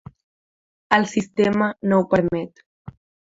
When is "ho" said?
2.01-2.09